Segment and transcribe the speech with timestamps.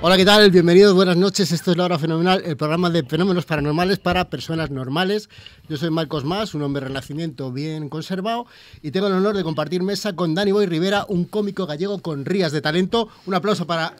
[0.00, 0.48] Hola, ¿qué tal?
[0.52, 1.50] Bienvenidos, buenas noches.
[1.50, 5.28] Esto es La Hora Fenomenal, el programa de fenómenos paranormales para personas normales.
[5.68, 8.46] Yo soy Marcos Más, un hombre de renacimiento bien conservado,
[8.80, 12.24] y tengo el honor de compartir mesa con Dani Boy Rivera, un cómico gallego con
[12.24, 13.08] rías de talento.
[13.26, 13.96] Un aplauso para...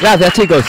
[0.00, 0.64] Gracias, chicos.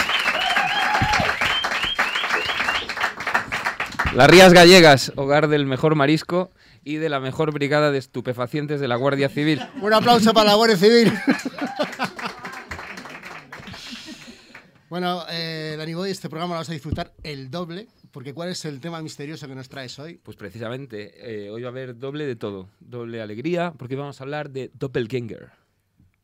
[4.14, 6.52] Las Rías Gallegas, hogar del mejor marisco
[6.84, 9.62] y de la mejor brigada de estupefacientes de la Guardia Civil.
[9.82, 11.14] Un aplauso para la Guardia Civil.
[14.94, 18.64] Bueno, eh, Dani Boy, este programa lo vas a disfrutar el doble, porque ¿cuál es
[18.64, 20.20] el tema misterioso que nos traes hoy?
[20.22, 22.70] Pues precisamente, eh, hoy va a haber doble de todo.
[22.80, 25.50] Doble alegría, porque vamos a hablar de Doppelganger.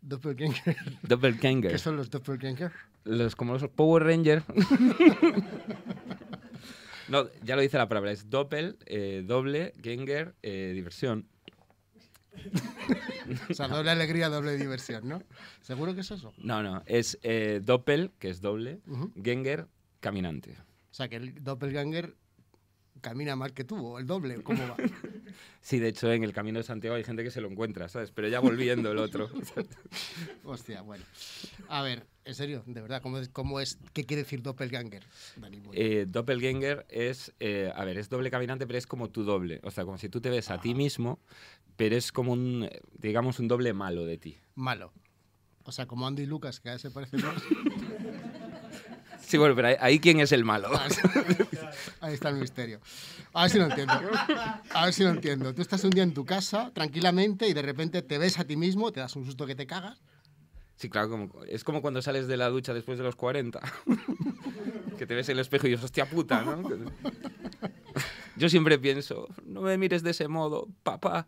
[0.03, 0.77] Doppelganger.
[1.01, 1.71] Doppelganger.
[1.71, 2.71] ¿Qué son los Doppelganger?
[3.05, 4.45] Los, como los Power Rangers.
[7.07, 11.27] no, ya lo dice la palabra, es Doppel, eh, doble, Ganger, eh, diversión.
[13.49, 15.21] O sea, doble alegría, doble diversión, ¿no?
[15.61, 16.33] ¿Seguro que es eso?
[16.37, 19.11] No, no, es eh, Doppel, que es doble, Ujú.
[19.15, 19.67] Ganger,
[19.99, 20.51] caminante.
[20.51, 22.15] O sea, que el Doppelganger
[23.01, 24.75] camina más que tú, o el doble, ¿cómo va?
[25.61, 28.11] Sí, de hecho, en el Camino de Santiago hay gente que se lo encuentra, ¿sabes?
[28.11, 29.29] Pero ya volviendo el otro.
[30.43, 31.03] Hostia, bueno.
[31.67, 35.03] A ver, en serio, de verdad, ¿cómo es, cómo es qué quiere decir Doppelganger?
[35.35, 35.61] Dani?
[35.73, 39.59] Eh, doppelganger es, eh, a ver, es doble caminante, pero es como tu doble.
[39.63, 41.19] O sea, como si tú te ves a ti mismo,
[41.79, 44.37] pero es como un, eh, digamos, un doble malo de ti.
[44.55, 44.91] Malo.
[45.63, 47.41] O sea, como Andy Lucas, que a él se parece más.
[49.21, 50.71] Sí, bueno, pero ahí, ahí quién es el malo.
[52.01, 52.79] Ahí está el misterio.
[53.31, 53.93] A ver si lo entiendo.
[54.73, 55.53] A ver si lo entiendo.
[55.53, 58.55] Tú estás un día en tu casa, tranquilamente, y de repente te ves a ti
[58.55, 60.01] mismo, te das un susto que te cagas.
[60.77, 63.59] Sí, claro, como, es como cuando sales de la ducha después de los 40.
[64.97, 66.63] que te ves en el espejo y dices, hostia puta, ¿no?
[68.39, 71.27] Yo siempre pienso, no me mires de ese modo, papá.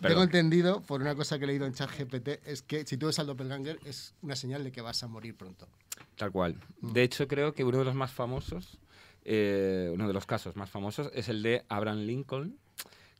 [0.00, 3.18] Tengo entendido, por una cosa que he leído en ChatGPT, es que si tú ves
[3.18, 5.66] al Doppelganger es una señal de que vas a morir pronto.
[6.14, 6.60] Tal cual.
[6.80, 8.78] De hecho, creo que uno de los más famosos,
[9.24, 12.56] eh, uno de los casos más famosos, es el de Abraham Lincoln,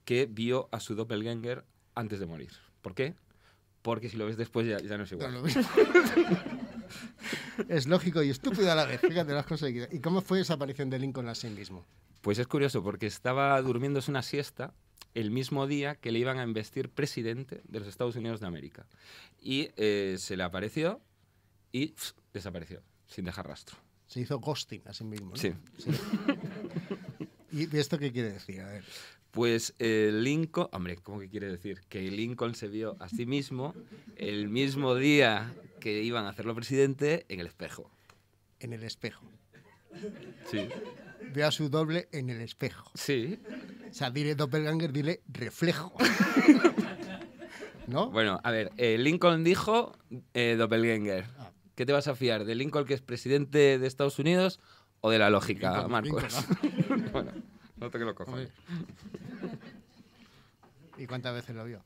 [0.05, 1.65] que vio a su doppelganger
[1.97, 2.53] antes de morir.
[2.83, 3.17] ¿Por qué?
[3.83, 5.67] Porque si lo ves después ya, ya no es Pero igual.
[7.69, 9.01] es lógico y estúpido a la vez.
[9.01, 9.87] Fíjate, lo has conseguido.
[9.91, 11.87] ¿Y cómo fue esa aparición de Lincoln a sí mismo?
[12.23, 14.75] Pues es curioso, porque estaba durmiéndose una siesta
[15.15, 18.87] el mismo día que le iban a investir presidente de los Estados Unidos de América.
[19.41, 21.01] Y eh, se le apareció
[21.73, 21.95] y
[22.33, 23.77] desapareció, sin dejar rastro.
[24.07, 25.31] Se hizo ghosting a sí mismo.
[25.31, 25.37] ¿no?
[25.37, 25.53] Sí.
[27.53, 28.61] ¿Y esto qué quiere decir?
[28.61, 28.85] A ver.
[29.31, 31.81] Pues eh, Lincoln, hombre, ¿cómo que quiere decir?
[31.89, 33.75] Que Lincoln se vio a sí mismo
[34.17, 37.91] el mismo día que iban a hacerlo presidente en el espejo.
[38.61, 39.25] En el espejo.
[40.51, 40.69] Sí.
[41.33, 42.91] Ve a su doble en el espejo.
[42.95, 43.39] Sí.
[43.91, 45.93] O sea, dile Doppelganger, dile reflejo.
[47.87, 48.11] ¿No?
[48.11, 49.97] Bueno, a ver, eh, Lincoln dijo
[50.35, 51.25] eh, Doppelganger.
[51.39, 51.51] Ah.
[51.75, 52.45] ¿Qué te vas a fiar?
[52.45, 54.61] ¿De Lincoln que es presidente de Estados Unidos
[55.01, 56.47] o de la lógica, Lincoln, Marcos?
[57.13, 57.33] bueno,
[57.77, 58.11] no te que lo.
[58.11, 58.49] Hombre.
[60.99, 61.85] ¿Y cuántas veces lo vio?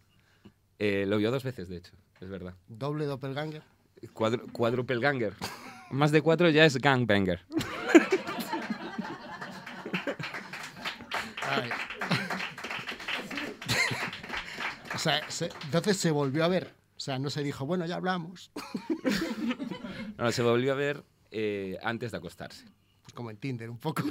[0.79, 2.55] Eh, lo vio dos veces, de hecho, es verdad.
[2.67, 3.63] Doble Doppelganger.
[4.09, 5.35] Cuadru cuadrupelganger.
[5.91, 7.41] Más de cuatro ya es gangbanger.
[11.49, 11.71] Ay.
[14.95, 16.75] o sea, se- entonces se volvió a ver.
[16.97, 18.51] O sea, no se dijo, bueno, ya hablamos.
[20.19, 22.65] No, se volvió a ver eh, antes de acostarse.
[23.03, 24.05] Pues como en Tinder, un poco.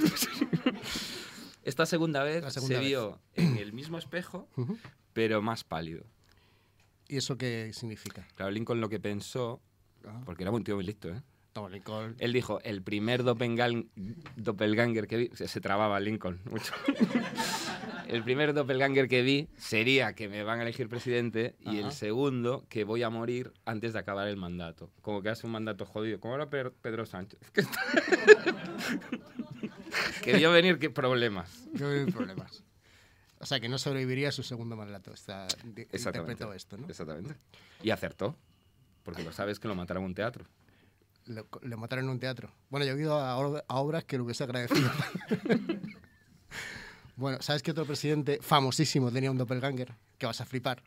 [1.62, 2.88] Esta segunda vez segunda se vez.
[2.88, 4.46] vio en el mismo espejo,
[5.14, 6.04] pero más pálido.
[7.08, 8.26] ¿Y eso qué significa?
[8.34, 9.62] Claro, Lincoln lo que pensó,
[10.06, 11.20] Ah, porque era un tío muy listo, ¿eh?
[11.70, 12.16] Lincoln.
[12.18, 13.86] Él dijo, el primer doppelgang-
[14.36, 16.72] doppelganger que vi, se, se trababa Lincoln mucho.
[18.08, 21.88] el primer doppelganger que vi sería que me van a elegir presidente y Ajá.
[21.88, 24.90] el segundo que voy a morir antes de acabar el mandato.
[25.02, 26.20] Como que hace un mandato jodido.
[26.20, 27.40] Como era Pedro Sánchez.
[30.22, 31.68] que vio venir qué problemas.
[31.74, 32.62] Yo veo problemas.
[33.40, 35.12] O sea, que no sobreviviría a su segundo mandato.
[35.12, 36.86] Está, interpretó esto, ¿no?
[36.88, 37.34] Exactamente.
[37.82, 38.36] Y acertó.
[39.02, 40.46] Porque lo sabes que lo mataron en un teatro.
[41.26, 42.50] Le, le mataron en un teatro.
[42.70, 44.90] Bueno, yo he ido a, a obras que lo hubiese agradecido.
[47.16, 49.94] bueno, ¿sabes qué otro presidente famosísimo tenía un doppelganger?
[50.18, 50.82] Que vas a flipar.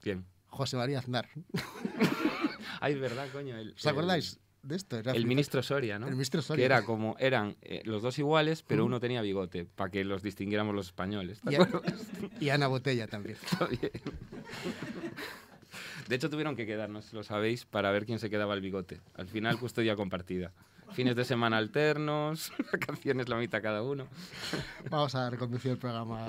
[0.00, 0.24] ¿Quién?
[0.48, 1.28] José María Aznar.
[2.80, 3.56] Ay, es verdad, coño.
[3.56, 4.96] El, ¿Os acordáis de esto?
[4.96, 5.28] Era El flipar.
[5.28, 6.06] ministro Soria, ¿no?
[6.06, 6.62] El ministro Soria.
[6.62, 10.22] Que era como, eran eh, los dos iguales, pero uno tenía bigote, para que los
[10.22, 11.40] distinguiéramos los españoles.
[11.42, 11.68] ¿te Y, a-
[12.40, 13.36] y Ana Botella también.
[13.50, 13.92] Está bien.
[16.12, 18.52] De hecho, tuvieron que quedar, no sé si lo sabéis, para ver quién se quedaba
[18.52, 19.00] el bigote.
[19.14, 20.52] Al final, custodia compartida.
[20.90, 22.52] Fines de semana alternos,
[22.86, 24.08] canciones la mitad cada uno.
[24.90, 26.26] Vamos a reconducir el programa.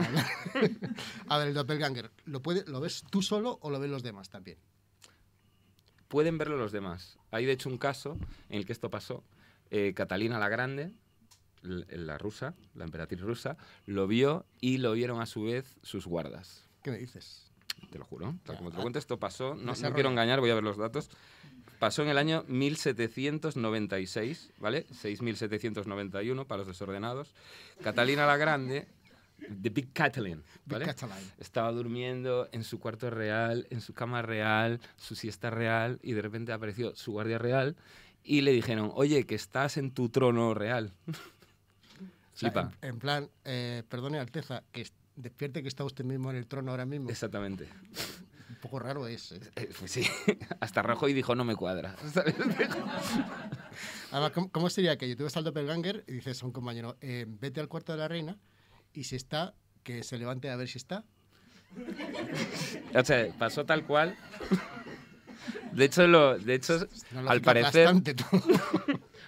[1.28, 4.30] a ver, el doppelganger, ¿lo, puede, ¿lo ves tú solo o lo ven los demás
[4.30, 4.58] también?
[6.08, 7.20] Pueden verlo los demás.
[7.32, 9.26] Hay de hecho un caso en el que esto pasó.
[9.70, 10.94] Eh, Catalina la Grande,
[11.62, 16.70] la rusa, la emperatriz rusa, lo vio y lo vieron a su vez sus guardas.
[16.84, 17.43] ¿Qué me dices?
[17.90, 18.36] Te lo juro.
[18.44, 19.56] Tal como te ah, lo cuento, esto pasó.
[19.56, 21.10] No, no quiero engañar, voy a ver los datos.
[21.80, 24.86] Pasó en el año 1796, ¿vale?
[24.92, 27.34] 6791 para los desordenados.
[27.84, 28.88] Catalina la Grande,
[29.62, 30.96] The Big Catalina, Big ¿vale?
[31.40, 36.22] Estaba durmiendo en su cuarto real, en su cama real, su siesta real, y de
[36.22, 37.76] repente apareció su guardia real
[38.24, 40.94] y le dijeron, oye, que estás en tu trono real.
[42.34, 42.72] O sea, Flipa.
[42.82, 44.82] en, en plan, eh, perdone Alteza, que
[45.16, 47.10] despierte que está usted mismo en el trono ahora mismo.
[47.10, 47.68] Exactamente.
[48.50, 49.32] Un poco raro es.
[49.34, 49.40] ¿eh?
[49.56, 50.06] Eh, pues sí,
[50.60, 51.96] hasta Rajoy dijo, no me cuadra.
[52.14, 52.36] ¿sabes?
[54.12, 57.26] Además, ¿cómo, cómo sería que tú ves al doppelganger y dices a un compañero, eh,
[57.28, 58.38] vete al cuarto de la reina
[58.94, 61.04] y si está, que se levante a ver si está?
[62.94, 64.16] O sea, pasó tal cual.
[65.72, 66.76] De hecho, lo, de hecho
[67.12, 67.90] Una al lógica parecer,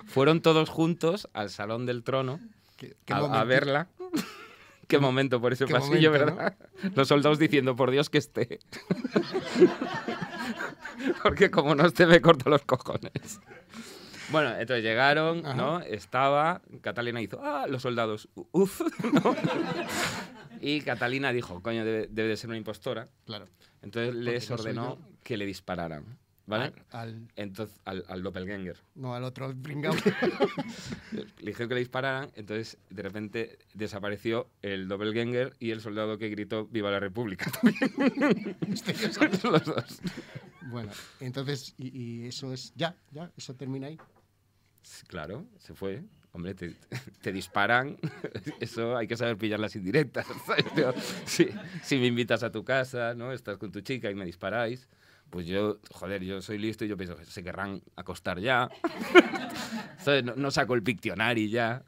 [0.05, 2.39] fueron todos juntos al Salón del Trono
[2.77, 3.87] ¿Qué- qué a, a verla.
[4.87, 6.57] Qué momento por ese qué pasillo, momento, ¿verdad?
[6.95, 8.59] Los soldados diciendo, por Dios que esté.
[11.23, 13.39] Porque como no esté, me corto los cojones.
[14.31, 15.55] Bueno, entonces llegaron, Ajá.
[15.55, 15.79] ¿no?
[15.81, 18.81] Estaba, Catalina hizo, ah, los soldados, uff,
[19.13, 19.35] ¿no?
[20.61, 23.07] Y Catalina dijo, coño, debe, debe de ser una impostora.
[23.25, 23.45] Claro.
[23.81, 26.17] Entonces les ordenó que le dispararan,
[26.47, 26.73] ¿vale?
[26.91, 28.77] Al, al- Entonces, al, al doppelganger.
[28.95, 29.93] no al otro pringao.
[31.11, 36.29] Le dijeron que le dispararan, entonces de repente desapareció el doppelganger y el soldado que
[36.29, 37.49] gritó ¡Viva la República!
[37.61, 38.57] también.
[39.43, 39.99] Los dos.
[40.69, 43.97] bueno, entonces, y, y eso es, ya, ya, eso termina ahí.
[45.07, 46.03] Claro, se fue.
[46.31, 46.73] Hombre, te,
[47.21, 47.97] te disparan.
[48.59, 50.27] Eso hay que saber pillar las indirectas.
[50.45, 50.65] ¿sabes?
[51.25, 51.47] Si,
[51.81, 53.31] si me invitas a tu casa, ¿no?
[53.31, 54.89] Estás con tu chica y me disparáis,
[55.35, 58.69] pues yo, joder, yo soy listo y yo pienso, se querrán acostar ya.
[60.23, 61.83] No, no saco el Pictionary ya.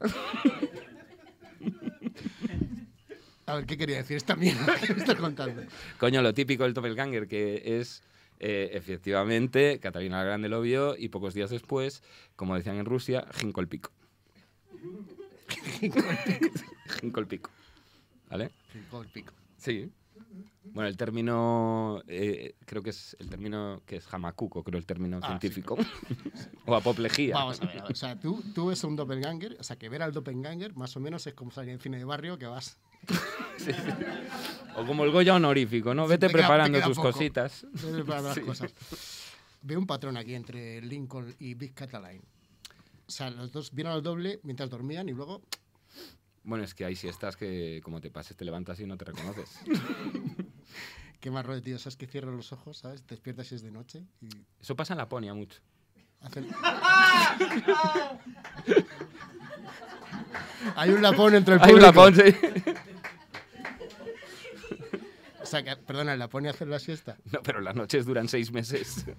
[3.46, 5.62] A ver, ¿qué quería decir esta mierda que me está contando?
[5.98, 8.02] Coño, lo típico del doppelganger, que es,
[8.40, 12.02] eh, efectivamente, Catalina la Grande lo vio y pocos días después,
[12.34, 13.92] como decían en Rusia, jinco el pico.
[17.00, 17.50] jinco el pico.
[18.28, 18.50] ¿Vale?
[18.90, 19.32] Con el pico.
[19.56, 19.90] Sí.
[20.64, 25.16] Bueno, el término, eh, creo que es el término que es jamacuco, creo el término
[25.16, 25.76] Ah, sí, científico.
[26.66, 27.34] o apoplejía.
[27.34, 29.88] Vamos a ver, a ver, o sea, tú, tú ves un doppelganger, o sea, que
[29.88, 32.76] ver al doppelganger más o menos es como salir en cine de barrio que vas
[34.76, 36.06] O como el Goya honorífico, ¿no?
[36.06, 37.12] Vete queda- preparando tus poco.
[37.12, 37.64] cositas.
[37.72, 38.74] ves preparando las cosas.
[39.62, 42.22] Veo un patrón aquí entre Lincoln y Big Cataline.
[43.06, 45.42] O sea, los dos vieron al doble mientras dormían y luego
[46.44, 49.58] Bueno, es que hay siestas que como te pases te levantas y no te reconoces.
[51.20, 51.78] qué más rollo, tío.
[51.78, 53.02] Sabes que cierras los ojos, ¿sabes?
[53.02, 54.28] Te despiertas si es de noche y
[54.60, 55.60] Eso pasa en Laponia mucho.
[56.20, 56.48] hacen...
[60.76, 61.88] Hay un lapón entre el Hay público.
[61.88, 62.22] un Lapón, sí.
[65.42, 67.16] O sea, que, perdona, el lapón y hacer la siesta.
[67.32, 69.06] No, pero las noches duran seis meses.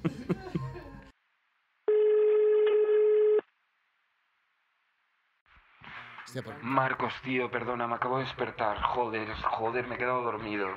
[6.29, 8.79] Hostia, por- Marcos, tío, perdona, me acabo de despertar.
[8.83, 10.67] Joder, joder, me he quedado dormido.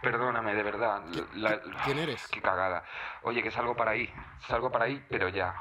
[0.00, 1.02] Perdóname, de verdad.
[1.34, 2.26] La- ¿Quién eres?
[2.28, 2.82] Qué cagada.
[3.22, 4.10] Oye, que salgo para ahí.
[4.48, 5.54] Salgo para ahí, pero ya.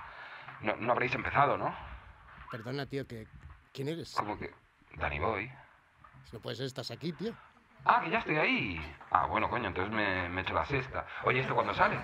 [0.61, 1.75] No, no habréis empezado, ¿no?
[2.49, 3.27] Perdona, tío, que...
[3.73, 4.13] ¿quién eres?
[4.15, 4.53] Como que...
[4.95, 5.51] Danny Boy.
[6.23, 7.33] Si no puede ser, estás aquí, tío.
[7.83, 8.95] Ah, que ya estoy ahí.
[9.11, 11.05] Ah, bueno, coño, entonces me, me echo la siesta.
[11.25, 11.99] Oye, ¿esto cuándo sale?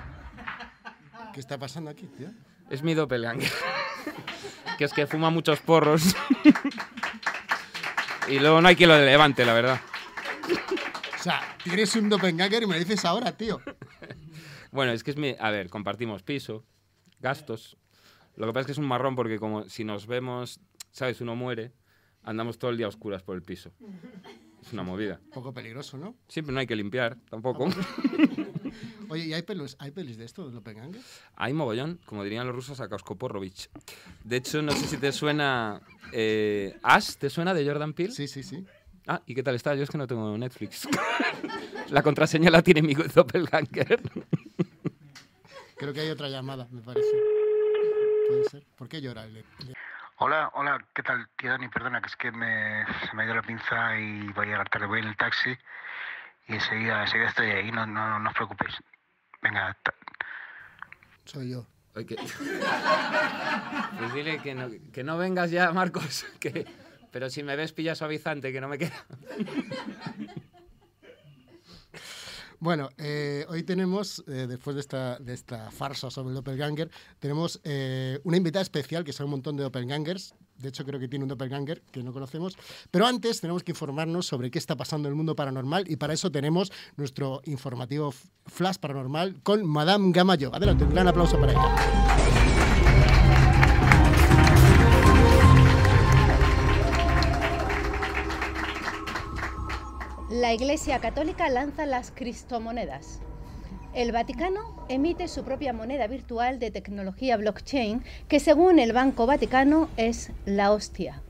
[1.33, 2.27] ¿Qué está pasando aquí, tío?
[2.69, 3.49] Es mi doppelganger.
[4.77, 6.13] que es que fuma muchos porros.
[8.29, 9.81] y luego no hay quien lo levante, la verdad.
[11.19, 13.61] O sea, tienes un doppelganger y me lo dices ahora, tío.
[14.71, 15.35] Bueno, es que es mi...
[15.39, 16.65] A ver, compartimos piso,
[17.19, 17.77] gastos.
[18.35, 20.59] Lo que pasa es que es un marrón porque como si nos vemos,
[20.91, 21.21] ¿sabes?
[21.21, 21.71] Uno muere,
[22.23, 23.71] andamos todo el día a oscuras por el piso.
[24.61, 25.19] Es una movida.
[25.25, 26.15] Un poco peligroso, ¿no?
[26.27, 27.67] Siempre no hay que limpiar, tampoco.
[29.09, 31.01] Oye, ¿y hay pelos, hay pelis de esto, de doppelganger?
[31.35, 33.69] Hay mogollón, como dirían los rusos, a Kauskoporrovich.
[34.23, 35.81] De hecho, no sé si te suena...
[36.11, 37.15] Eh, ¿Ash?
[37.15, 38.11] ¿Te suena de Jordan Peele?
[38.13, 38.65] Sí, sí, sí.
[39.07, 39.75] Ah, ¿y qué tal está?
[39.75, 40.87] Yo es que no tengo Netflix.
[41.89, 44.01] la contraseña la tiene mi doppelganger.
[45.77, 47.09] Creo que hay otra llamada, me parece.
[48.27, 48.63] Puede ser.
[48.77, 49.25] ¿Por qué llora?
[49.27, 49.73] Le- le-
[50.17, 51.67] Hola, hola, ¿qué tal, tío Dani?
[51.67, 54.69] Perdona, que es que me, se me ha ido la pinza y voy a llegar
[54.69, 54.85] tarde.
[54.87, 55.49] Voy en el taxi
[56.47, 58.75] y enseguida, enseguida estoy ahí, no, no, no os preocupéis.
[59.45, 59.77] Venga,
[61.25, 61.67] Soy yo.
[61.95, 66.25] Pues dile que no, que no vengas ya, Marcos.
[66.39, 66.65] Que...
[67.11, 69.05] Pero si me ves pilla suavizante, que no me queda.
[72.57, 77.59] Bueno, eh, hoy tenemos, eh, después de esta, de esta farsa sobre el doppelganger, tenemos
[77.63, 80.33] eh, una invitada especial que son un montón de doppelgangers.
[80.57, 82.57] De hecho, creo que tiene un doppelganger que no conocemos.
[82.91, 86.13] Pero antes tenemos que informarnos sobre qué está pasando en el mundo paranormal y para
[86.13, 88.13] eso tenemos nuestro informativo
[88.45, 90.53] flash paranormal con Madame Gamayo.
[90.53, 92.15] Adelante, un gran aplauso para ella.
[100.29, 103.21] La Iglesia Católica lanza las cristomonedas.
[103.95, 109.87] El Vaticano emite su propia moneda virtual de tecnología blockchain que según el Banco Vaticano
[109.95, 111.21] es la hostia.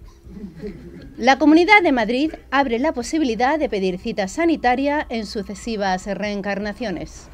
[1.16, 7.28] La Comunidad de Madrid abre la posibilidad de pedir cita sanitaria en sucesivas reencarnaciones.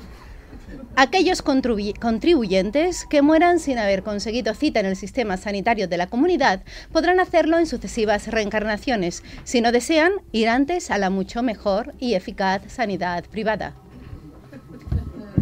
[0.97, 6.07] Aquellos contribu- contribuyentes que mueran sin haber conseguido cita en el sistema sanitario de la
[6.07, 6.61] comunidad
[6.91, 9.23] podrán hacerlo en sucesivas reencarnaciones.
[9.45, 13.75] Si no desean, ir antes a la mucho mejor y eficaz sanidad privada.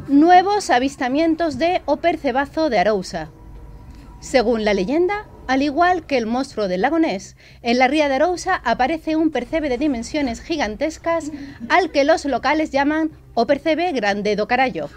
[0.10, 3.30] Nuevos avistamientos de Opercebazo de Arousa.
[4.20, 8.16] Según la leyenda, al igual que el monstruo del lago Ness, en la ría de
[8.16, 11.32] Arousa aparece un percebe de dimensiones gigantescas
[11.70, 14.90] al que los locales llaman o percebe grande do carallo.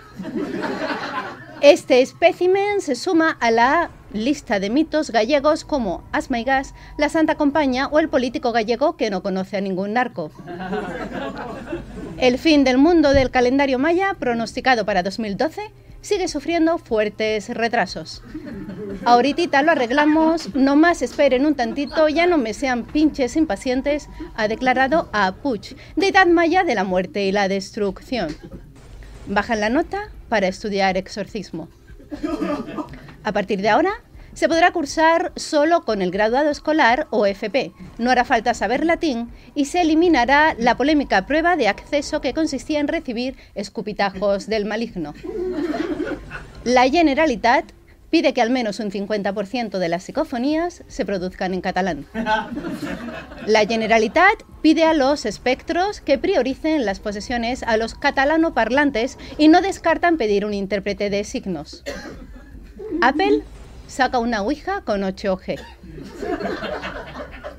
[1.61, 7.09] Este espécimen se suma a la lista de mitos gallegos como Asma y Gas, la
[7.09, 10.31] Santa Compaña o el político gallego que no conoce a ningún narco.
[12.19, 18.23] El fin del mundo del calendario maya, pronosticado para 2012, sigue sufriendo fuertes retrasos.
[19.05, 24.49] Ahorita lo arreglamos, no más esperen un tantito, ya no me sean pinches impacientes, ha
[24.49, 28.37] declarado a Puch, deidad maya de la muerte y la destrucción.
[29.27, 31.69] Bajan la nota para estudiar exorcismo.
[33.25, 33.93] A partir de ahora,
[34.35, 37.73] se podrá cursar solo con el graduado escolar o FP.
[37.99, 42.81] No hará falta saber latín y se eliminará la polémica prueba de acceso que consistía
[42.81, 45.15] en recibir escupitajos del maligno.
[46.65, 47.73] La Generalitat
[48.09, 52.07] pide que al menos un 50% de las psicofonías se produzcan en catalán.
[53.47, 59.61] La Generalitat pide a los espectros que prioricen las posesiones a los catalano-parlantes y no
[59.61, 61.85] descartan pedir un intérprete de signos.
[63.01, 63.43] Apple
[63.87, 65.59] saca una Ouija con 8G.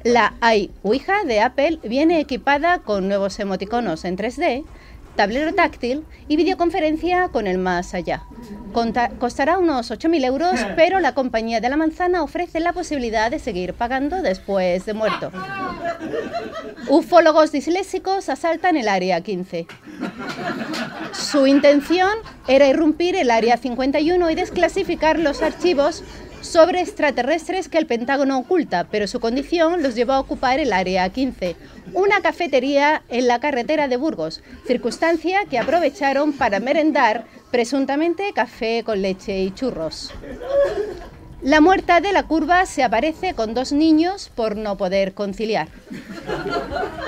[0.04, 4.66] La iOuija de Apple viene equipada con nuevos emoticonos en 3D,
[5.16, 8.24] tablero táctil y videoconferencia con el más allá.
[8.74, 13.40] Conta- costará unos 8.000 euros, pero la compañía de la manzana ofrece la posibilidad de
[13.40, 15.32] seguir pagando después de muerto.
[16.90, 19.68] Ufólogos disléxicos asaltan el área 15.
[21.14, 22.10] Su intención
[22.48, 26.04] era irrumpir el área 51 y desclasificar los archivos
[26.44, 31.10] sobre extraterrestres que el Pentágono oculta, pero su condición los llevó a ocupar el área
[31.10, 31.56] 15,
[31.94, 39.02] una cafetería en la carretera de Burgos, circunstancia que aprovecharon para merendar presuntamente café con
[39.02, 40.12] leche y churros.
[41.44, 45.68] La muerta de la curva se aparece con dos niños por no poder conciliar.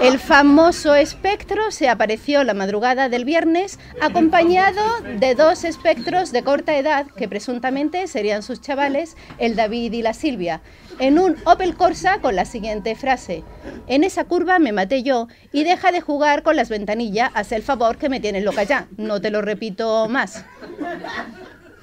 [0.02, 4.82] El famoso espectro se apareció la madrugada del viernes acompañado
[5.20, 10.14] de dos espectros de corta edad que presuntamente serían sus chavales, el David y la
[10.14, 10.60] Silvia,
[11.00, 13.44] en un Opel Corsa con la siguiente frase:
[13.88, 17.64] En esa curva me maté yo y deja de jugar con las ventanillas, haz el
[17.64, 20.44] favor que me tienes loca ya, no te lo repito más.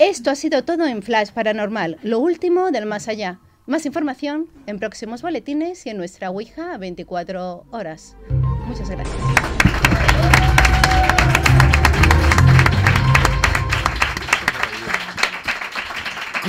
[0.05, 3.39] Esto ha sido todo en Flash Paranormal, lo último del más allá.
[3.67, 8.17] Más información en próximos boletines y en nuestra Ouija a 24 horas.
[8.67, 9.17] Muchas gracias.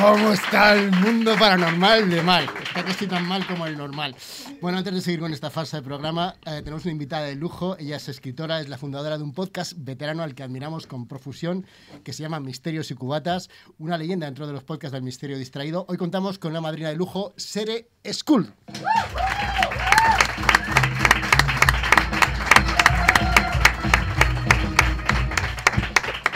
[0.02, 2.24] ¿Cómo está el mundo paranormal de
[2.74, 2.80] mal?
[2.80, 4.16] Está casi tan mal como el normal.
[4.62, 7.78] Bueno, antes de seguir con esta farsa de programa, eh, tenemos una invitada de lujo.
[7.78, 11.66] Ella es escritora, es la fundadora de un podcast veterano al que admiramos con profusión,
[12.04, 15.86] que se llama Misterios y Cubatas, una leyenda dentro de los podcasts del Misterio Distraído.
[15.88, 18.54] Hoy contamos con la madrina de lujo, Sere Skull.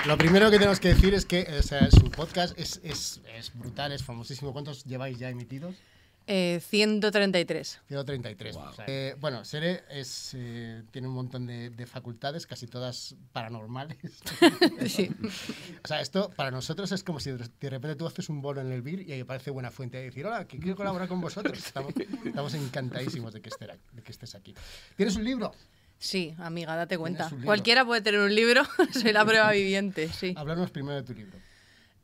[0.05, 3.51] Lo primero que tenemos que decir es que o sea, su podcast es, es, es
[3.53, 4.53] brutal, es famosísimo.
[4.53, 5.75] ¿Cuántos lleváis ya emitidos?
[6.27, 7.79] Eh, 133.
[7.87, 8.55] 133.
[8.57, 13.15] O sea, eh, bueno, Sere es, eh, tiene un montón de, de facultades, casi todas
[13.31, 13.97] paranormales.
[14.87, 15.09] Sí.
[15.83, 18.61] o sea, esto para nosotros es como si de de repente tú haces un bolo
[18.61, 21.21] en el BIR y ahí aparece buena fuente y decir, hola, que quiero colaborar con
[21.21, 21.57] vosotros.
[21.57, 21.93] Estamos,
[22.25, 24.53] estamos encantadísimos de que, estés aquí- de que estés aquí.
[24.95, 25.53] ¿Tienes un libro?
[25.99, 27.31] Sí, amiga, date cuenta.
[27.43, 30.33] Cualquiera puede tener un libro, soy la prueba viviente, sí.
[30.37, 31.37] Háblanos primero de tu libro.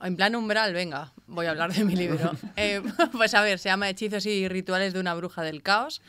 [0.03, 2.31] En plan umbral, venga, voy a hablar de mi libro.
[2.55, 2.81] Eh,
[3.13, 6.01] pues a ver, se llama Hechizos y Rituales de una Bruja del Caos,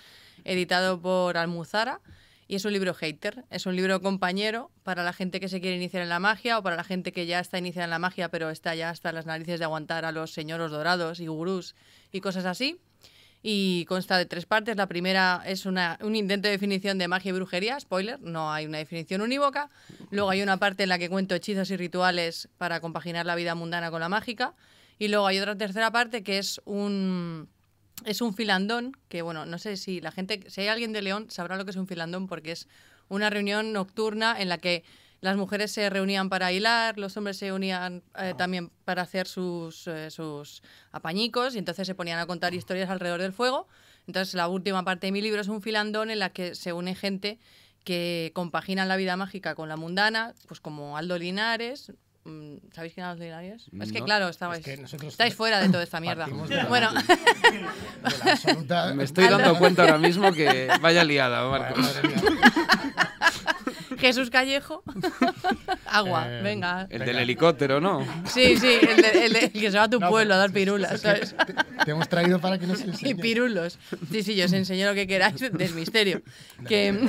[0.45, 2.01] editado por Almuzara.
[2.47, 5.77] Y es un libro hater, es un libro compañero para la gente que se quiere
[5.77, 8.29] iniciar en la magia o para la gente que ya está iniciada en la magia
[8.29, 11.75] pero está ya hasta las narices de aguantar a los señoros dorados y gurús
[12.13, 12.79] y cosas así.
[13.47, 14.75] Y consta de tres partes.
[14.75, 18.65] La primera es una, un intento de definición de magia y brujería, spoiler, no hay
[18.65, 19.69] una definición unívoca.
[20.11, 23.55] Luego hay una parte en la que cuento hechizos y rituales para compaginar la vida
[23.55, 24.55] mundana con la mágica.
[24.99, 27.51] Y luego hay otra tercera parte que es un,
[28.07, 31.27] es un filandón, que bueno, no sé si la gente, si hay alguien de León
[31.29, 32.67] sabrá lo que es un filandón porque es
[33.11, 34.85] una reunión nocturna en la que
[35.25, 39.87] las mujeres se reunían para hilar, los hombres se unían eh, también para hacer sus,
[39.87, 40.63] eh, sus
[40.93, 43.67] apañicos y entonces se ponían a contar historias alrededor del fuego.
[44.07, 46.95] Entonces la última parte de mi libro es un filandón en la que se une
[46.95, 47.39] gente
[47.85, 51.93] que compagina la vida mágica con la mundana, pues como Aldo Linares.
[52.25, 53.67] mm, ¿Sabéis quién es Aldo Linares?
[53.81, 56.25] Es que claro, estabais, que nosotros estáis fuera de toda esta mierda.
[56.25, 57.59] partimos de la Bueno, De
[58.25, 61.79] la absoluta- Me estoy dando cuenta ahora mismo que vaya liada, Marcos.
[64.07, 64.83] Jesús Callejo.
[65.87, 66.83] Agua, Eh, venga.
[66.83, 67.05] El Venga.
[67.07, 68.01] del helicóptero, ¿no?
[68.27, 70.37] Sí, sí, el, de- el de- el que se va a tu No, pueblo a
[70.37, 71.35] dar sí, sí, pirulas, ¿sabes?
[71.37, 73.21] Te, te hemos traído para que nos Y enseñes.
[73.21, 73.79] pirulos.
[74.11, 76.23] Sí, sí, yo os enseño lo que queráis del misterio.
[76.69, 77.09] Que,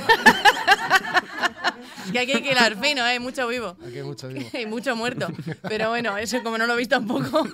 [2.12, 3.18] que hay que hilar fino, ¿eh?
[3.20, 3.76] Mucho vivo.
[3.86, 4.28] Aquí hay mucho.
[4.60, 5.28] Y mucho muerto.
[5.62, 7.46] Pero bueno, eso como no lo veis tampoco,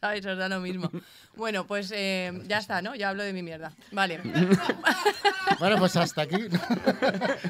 [0.00, 0.26] ¿sabéis?
[0.26, 0.90] Os da lo mismo.
[1.36, 2.94] Bueno, pues eh, ya está, ¿no?
[2.94, 3.72] Ya hablo de mi mierda.
[3.92, 4.20] Vale.
[5.58, 6.36] Bueno, pues hasta aquí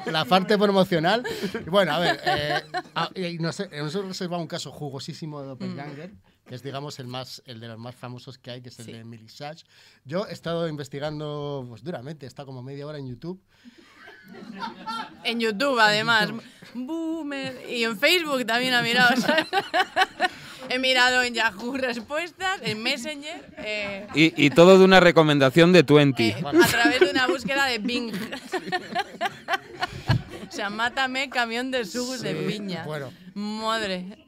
[0.07, 1.23] la parte promocional.
[1.67, 2.63] Bueno, a ver, eh,
[2.95, 6.13] ah, y nos, nos hemos reservado un caso jugosísimo de Doppelganger,
[6.47, 8.87] que es, digamos, el, más, el de los más famosos que hay, que es el
[8.87, 8.93] Sí.
[8.93, 9.65] de Emily Sachs.
[10.05, 13.41] Yo he estado investigando pues, duramente, está como media hora en YouTube.
[15.25, 16.29] En YouTube, además.
[16.75, 17.61] Boomer.
[17.69, 19.17] Y en Facebook también ha mirado.
[19.21, 19.47] ¿sabes?
[20.69, 23.53] He mirado en Yahoo respuestas, en Messenger.
[23.59, 26.31] eh, Y, y todo de una recomendación de Twenty.
[26.31, 28.13] Eh, a través de una búsqueda de Bing.
[30.49, 32.83] o sea, mátame camión de sugus de piña.
[32.85, 33.13] bueno.
[33.35, 34.26] Madre.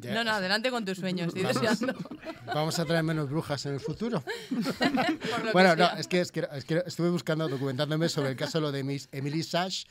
[0.00, 0.14] Ya.
[0.14, 1.28] No, no, adelante con tus sueños.
[1.28, 1.62] Estoy Vamos.
[1.62, 1.98] deseando.
[2.46, 4.22] Vamos a traer menos brujas en el futuro.
[5.52, 8.70] Bueno, no, es que, es, que, es que estuve buscando, documentándome sobre el caso lo
[8.70, 9.84] de Miss Emily Sash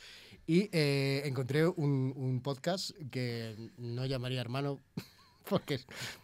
[0.46, 4.80] y eh, encontré un, un podcast que no llamaría hermano
[5.48, 5.80] porque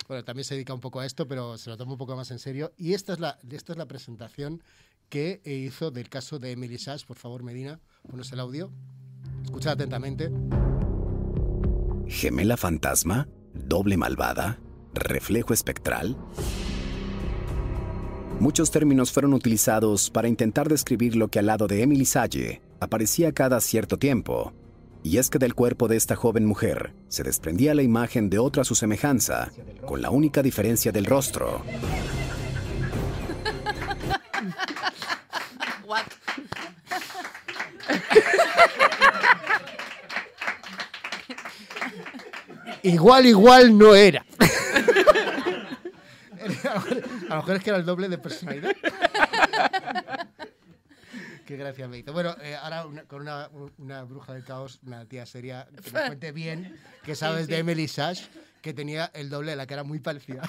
[0.09, 2.31] bueno, también se dedica un poco a esto, pero se lo toma un poco más
[2.31, 2.73] en serio.
[2.77, 4.63] Y esta es la, esta es la presentación
[5.09, 7.05] que hizo del caso de Emily Sash.
[7.05, 8.71] Por favor, Medina, ponos el audio.
[9.45, 10.31] Escuchad atentamente.
[12.09, 13.29] ¿Gemela fantasma?
[13.67, 14.59] ¿Doble malvada?
[14.93, 16.17] ¿Reflejo espectral?
[18.41, 23.33] Muchos términos fueron utilizados para intentar describir lo que al lado de Emily Sage aparecía
[23.33, 24.53] cada cierto tiempo.
[25.03, 28.65] Y es que del cuerpo de esta joven mujer se desprendía la imagen de otra
[28.65, 29.51] su semejanza,
[29.87, 31.63] con la única diferencia del rostro.
[42.85, 44.25] Igual, igual no era.
[47.31, 48.71] A lo mejor es que era el doble de personalidad.
[51.47, 52.13] Qué gracia me hizo.
[52.13, 56.01] Bueno, eh, ahora una- con una, una bruja del caos, una tía seria, que me
[56.07, 57.53] cuente bien, que sabes sí.
[57.53, 58.23] de Emily Sash,
[58.63, 60.43] que tenía el doble de la cara muy parecida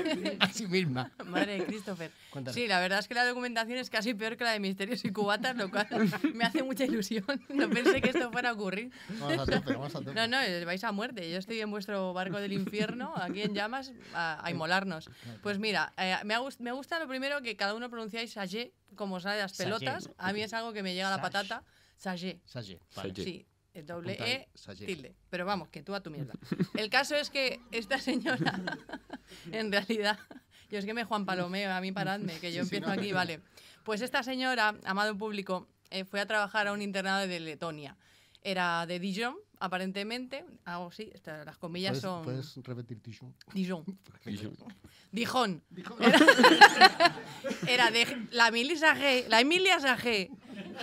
[0.40, 1.10] a sí misma.
[1.26, 2.10] Madre de Christopher.
[2.30, 2.54] Cuéntanos.
[2.54, 5.12] Sí, la verdad es que la documentación es casi peor que la de Misterios y
[5.12, 5.86] Cubatas, lo cual
[6.34, 7.24] me hace mucha ilusión.
[7.48, 8.90] No pensé que esto fuera a ocurrir.
[9.18, 10.14] Vamos a tope, vamos a tope.
[10.14, 11.30] No, no, eh, vais a muerte.
[11.30, 15.10] Yo estoy en vuestro barco del infierno, aquí en llamas, a, a inmolarnos.
[15.42, 19.20] Pues mira, eh, me, gust- me gusta lo primero que cada uno pronunciáis sage, como
[19.20, 20.10] sale de las pelotas.
[20.18, 21.62] A mí es algo que me llega a la patata.
[21.96, 22.40] Sage.
[22.46, 23.10] Sage, vale.
[23.10, 23.24] Sage.
[23.24, 24.48] Sí, el doble Apunta E,
[24.86, 25.14] tilde.
[25.30, 26.34] Pero vamos, que tú a tu mierda.
[26.74, 28.60] El caso es que esta señora,
[29.52, 30.18] en realidad,
[30.70, 33.00] yo es que me Juan Palomeo, a mí paradme, que yo Sí, sí, empiezo no.
[33.00, 33.40] aquí, vale.
[33.84, 37.96] Pues esta señora, amado público, eh, fue a trabajar a un internado de Letonia.
[38.42, 40.44] Era de Dijon, aparentemente.
[40.64, 42.24] Algo sí, esta- las comillas ¿Puedes, son.
[42.24, 43.00] puedes repetir?
[43.02, 43.34] Dijon.
[43.52, 43.84] Dijon.
[45.12, 45.62] Dijon.
[47.66, 50.30] Era de la Emilia Sage, la Emilia Sage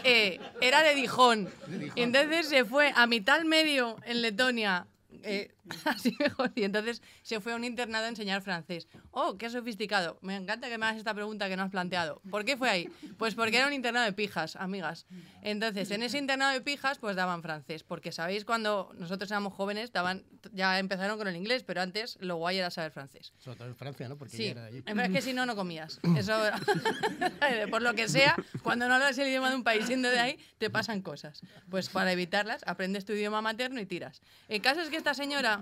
[0.04, 1.50] eh, era de Dijon.
[1.96, 4.88] Y entonces se fue a mitad medio en Letonia.
[5.24, 5.52] eh,
[5.86, 6.52] así mejor.
[6.56, 8.88] Y entonces se fue a un internado a enseñar francés.
[9.12, 10.18] Oh, qué sofisticado.
[10.22, 12.22] Me encanta que me hagas esta pregunta que no has planteado.
[12.30, 12.90] ¿Por qué fue ahí?
[13.18, 15.06] Pues porque era un internado de pijas, amigas.
[15.42, 17.84] Entonces, en ese internado de pijas, pues daban francés.
[17.84, 22.36] Porque sabéis, cuando nosotros éramos jóvenes, daban, ya empezaron con el inglés, pero antes lo
[22.38, 23.34] guay era saber francés.
[23.38, 24.18] Sobre todo en Francia, ¿no?
[24.18, 24.82] Porque Sí, era de allí.
[24.82, 26.00] pero es que si no, no comías.
[26.18, 26.34] Eso,
[27.70, 30.40] por lo que sea, cuando no hablas el idioma de un país siendo de ahí,
[30.58, 31.42] te pasan cosas.
[31.70, 34.22] Pues para evitarlas, aprendes tu idioma materno y tiras.
[34.48, 35.57] El caso es que esta señora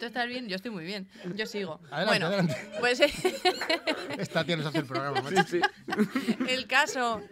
[0.00, 0.48] ¿Tú estás bien?
[0.48, 1.06] Yo estoy muy bien.
[1.36, 1.78] Yo sigo.
[1.90, 2.56] Adelante, bueno, adelante.
[2.80, 3.00] pues
[4.18, 5.42] Esta tía nos hace el programa, macho.
[5.46, 5.60] Sí.
[6.48, 7.22] el caso.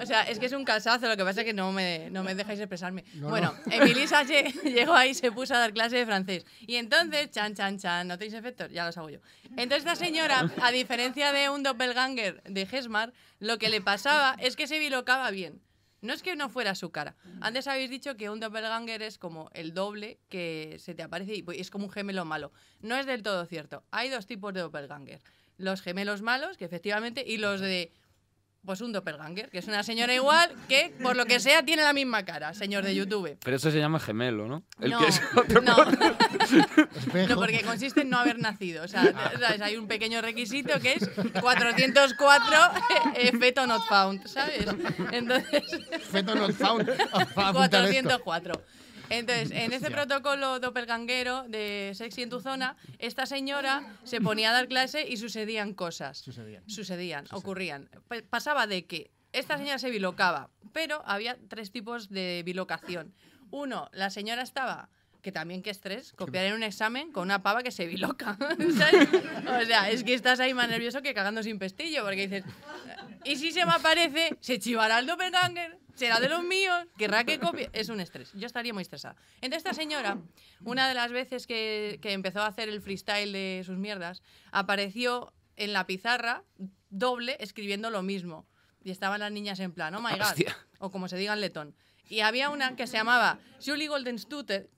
[0.00, 2.22] O sea, es que es un casazo, lo que pasa es que no me, no
[2.22, 3.04] me dejáis expresarme.
[3.14, 6.46] No, bueno, Emilie Sage llegó ahí y se puso a dar clase de francés.
[6.60, 8.70] Y entonces, chan, chan, chan, ¿no tenéis efectos?
[8.70, 9.18] Ya los hago yo.
[9.56, 14.54] Entonces, esta señora, a diferencia de un doppelganger de Gesmar, lo que le pasaba es
[14.54, 15.60] que se bilocaba bien.
[16.02, 17.14] No es que no fuera su cara.
[17.40, 21.44] Antes habéis dicho que un doppelganger es como el doble que se te aparece y
[21.56, 22.52] es como un gemelo malo.
[22.80, 23.84] No es del todo cierto.
[23.92, 25.22] Hay dos tipos de doppelganger.
[25.58, 27.92] Los gemelos malos, que efectivamente, y los de
[28.64, 31.92] pues un doppelganger, que es una señora igual que, por lo que sea, tiene la
[31.92, 33.36] misma cara, señor de YouTube.
[33.44, 34.62] Pero eso se llama gemelo, ¿no?
[34.80, 35.76] El no, que es otro- no.
[37.28, 38.84] No, porque consiste en no haber nacido.
[38.84, 39.02] O sea,
[39.40, 39.60] ¿sabes?
[39.60, 41.08] hay un pequeño requisito que es
[41.40, 42.56] 404
[43.16, 44.64] eh, feto not found, ¿sabes?
[45.10, 45.62] Entonces,
[46.10, 46.86] Feto not found.
[47.34, 48.20] Para apuntar esto.
[48.22, 48.62] 404.
[49.18, 54.52] Entonces, en ese protocolo doppelganguero de Sexy en tu zona, esta señora se ponía a
[54.52, 56.18] dar clase y sucedían cosas.
[56.18, 56.68] Sucedían.
[56.68, 57.88] Sucedían, ocurrían.
[58.08, 63.14] Pa- Pasaba de que esta señora se bilocaba, pero había tres tipos de bilocación.
[63.50, 64.88] Uno, la señora estaba,
[65.22, 68.36] que también qué estrés, copiar en un examen con una pava que se biloca.
[68.78, 69.08] ¿sabes?
[69.46, 72.44] O sea, es que estás ahí más nervioso que cagando sin pestillo, porque dices,
[73.24, 74.36] ¿y si se me aparece?
[74.40, 75.78] ¿Se chivará el doppelganger?
[75.94, 76.86] ¿Será de los míos?
[76.98, 77.68] ¿Querrá que copie?
[77.72, 78.32] Es un estrés.
[78.34, 79.16] Yo estaría muy estresada.
[79.40, 80.18] Entonces, esta señora,
[80.64, 85.32] una de las veces que, que empezó a hacer el freestyle de sus mierdas, apareció
[85.56, 86.44] en la pizarra
[86.90, 88.46] doble escribiendo lo mismo.
[88.84, 90.22] Y estaban las niñas en plan, oh my god.
[90.22, 90.56] Hostia.
[90.78, 91.74] O como se diga en letón.
[92.08, 94.68] Y había una que se llamaba Julie Goldenstute,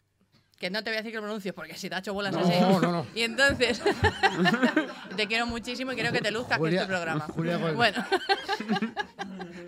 [0.59, 2.33] que no te voy a decir que lo pronuncies porque si te ha hecho bolas
[2.33, 2.61] No, ese.
[2.61, 3.07] no, no.
[3.15, 3.83] Y entonces,
[5.17, 7.21] te quiero muchísimo y quiero que te luzcas que Julia- es tu programa.
[7.35, 8.05] Julia bueno,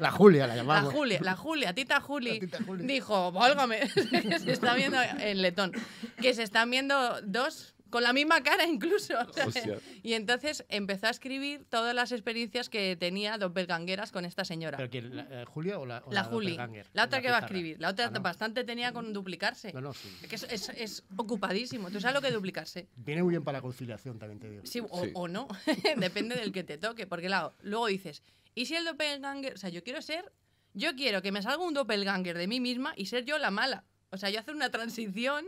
[0.00, 0.92] La Julia la la llamamos.
[0.92, 2.86] Julia, la Julia, tita Juli, La tita Juli.
[2.86, 3.88] dijo, válgame,
[4.40, 5.72] se está viendo en letón,
[6.20, 9.14] que se están viendo dos con la misma cara incluso.
[10.02, 14.76] Y entonces empezó a escribir todas las experiencias que tenía doppelgangueras con esta señora.
[14.76, 15.16] ¿Pero quién?
[15.16, 16.86] ¿La, eh, ¿Julia o la, o la Juli, doppelganger?
[16.92, 18.20] la otra que va a escribir, la otra Ah, no.
[18.20, 19.72] bastante tenía con duplicarse.
[19.72, 20.08] No, no, sí.
[20.22, 21.90] Es, que es, es- es ocupadísimo.
[21.90, 22.88] ¿Tú sabes lo que es duplicarse?
[22.96, 24.62] Viene muy bien para la conciliación, también te digo.
[24.64, 25.10] Sí, o, Sí.
[25.14, 25.48] o no.
[25.96, 27.06] Depende del que te toque.
[27.06, 28.22] Porque claro, luego dices,
[28.56, 29.54] ¿y si el doppelganger?
[29.54, 30.32] O sea, yo quiero ser.
[30.74, 33.84] Yo quiero que me salga un doppelganger de mí misma y ser yo la mala.
[34.10, 35.46] O sea, yo hacer una transición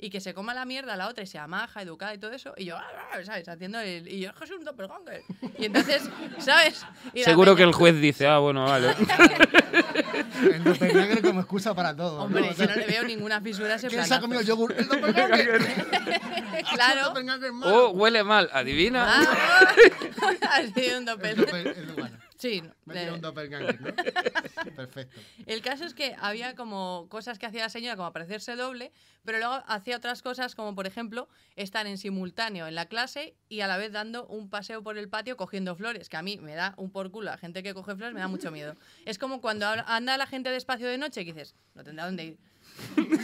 [0.00, 2.54] y que se coma la mierda la otra y sea maja, educada y todo eso.
[2.56, 3.48] Y yo, "Ah, ah", ¿sabes?
[3.48, 4.06] Haciendo el.
[4.06, 5.22] Y yo, es que soy un doppelganger.
[5.58, 6.02] Y entonces,
[6.38, 6.86] ¿sabes?
[7.12, 8.94] Y Seguro que el juez dice, ah, bueno, vale.
[10.42, 12.22] El doppelganger como excusa para todo.
[12.22, 12.48] Hombre, ¿no?
[12.50, 14.72] O yo no le veo ninguna fisura a ese ¿Quién se ha comido el yogur?
[14.72, 15.60] El doppelganger.
[16.58, 17.04] El Claro.
[17.06, 17.86] doppelganger malo.
[17.86, 19.04] Oh, huele mal, adivina.
[19.08, 19.74] Ah,
[20.52, 21.40] ha sido un El doppel.
[21.40, 22.62] el- bueno, Sí.
[22.84, 23.88] me de- un doppelganger, ¿no?
[24.76, 25.20] Perfecto.
[25.46, 28.92] El caso es que había como cosas que hacía la señora como parecerse doble,
[29.24, 33.60] pero luego hacía otras cosas como por ejemplo estar en simultáneo en la clase y
[33.62, 36.54] a la vez dando un paseo por el patio cogiendo flores, que a mí me
[36.54, 38.74] da un por culo, a gente que coge flores me da mucho miedo.
[39.04, 42.38] Es como cuando anda la gente despacio de noche y dices, no tendrá dónde ir.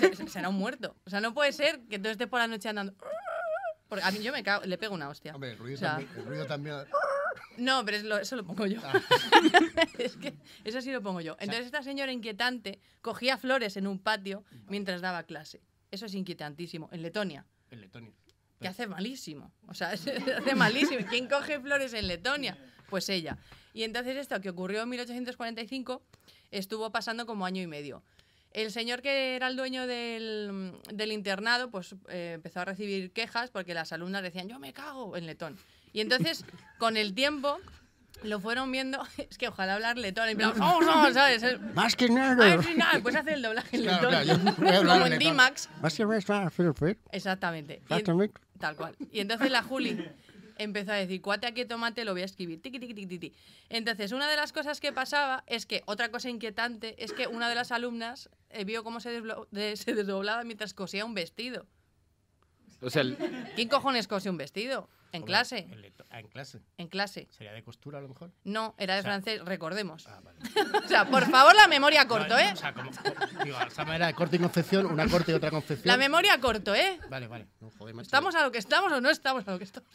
[0.01, 0.97] Se- se- Será un muerto.
[1.07, 2.95] O sea, no puede ser que tú estés por la noche andando.
[3.89, 5.35] Porque a mí yo me cago, le pego una hostia.
[5.35, 6.11] Hombre, el ruido O sea, también.
[6.17, 6.77] El ruido también.
[7.59, 8.81] No, pero lo- eso lo pongo yo.
[8.85, 9.01] Ah.
[9.99, 11.37] es que eso sí lo pongo yo.
[11.41, 15.61] Entonces esta señora inquietante cogía flores en un patio mientras daba clase.
[15.91, 16.89] Eso es inquietantísimo.
[16.93, 17.47] En Letonia.
[17.71, 18.13] El Letonia.
[18.61, 19.53] Que hace malísimo.
[19.69, 21.07] O sea, se hace malísimo.
[21.09, 22.57] ¿Quién coge flores en Letonia?
[22.89, 23.39] Pues ella.
[23.73, 26.03] Y entonces esto que ocurrió en 1845
[26.51, 28.03] estuvo pasando como año y medio.
[28.53, 33.51] El señor que era el dueño del, del internado, pues eh, empezó a recibir quejas
[33.51, 35.59] porque las alumnas decían, yo me cago en letón.
[35.95, 36.45] Y entonces,
[36.79, 37.57] con el tiempo,
[38.23, 39.03] lo fueron viendo.
[39.31, 40.29] Es que ojalá hablar letón.
[40.29, 41.43] En plan, "Vamos, vamos", ¿sabes?
[41.75, 42.61] Más que nada.
[42.63, 44.55] final, pues hace el doblaje en Claro, letón.
[44.55, 45.19] como en.
[45.19, 45.71] D-Max.
[45.81, 46.51] Más que nada.
[47.13, 47.75] Exactamente.
[47.75, 48.41] Y en- Exactamente.
[48.59, 48.95] Tal cual.
[49.13, 50.05] Y entonces la Juli
[50.57, 52.63] empezó a decir, cuate aquí tomate, lo voy a escribir.
[52.63, 53.33] Tiqui, tiqui, tiqui, tiqui.
[53.69, 57.49] Entonces, una de las cosas que pasaba es que, otra cosa inquietante, es que una
[57.49, 61.67] de las alumnas eh, vio cómo se, de- se desdoblaba mientras cosía un vestido.
[62.81, 63.17] O sea, el-
[63.57, 64.89] ¿Quién cojones cose un vestido?
[65.15, 65.59] En clase.
[65.71, 66.61] En, Leto- ah, en clase.
[66.77, 67.29] En clase.
[67.31, 68.33] ¿Sería de costura a lo mejor?
[68.45, 70.07] No, era de O sea, francés, recordemos.
[70.09, 70.39] Ah, vale.
[70.85, 72.51] O sea, por favor, la memoria corto, ¿eh?
[72.53, 75.87] O sea, como, como- digo, manera de corte y confección, una corte y otra confección.
[75.87, 76.99] La memoria corto, ¿eh?
[77.09, 77.47] Vale, vale.
[77.61, 78.07] No, joder, macho.
[78.07, 79.89] ¿Estamos a lo que estamos o no estamos a lo que estamos?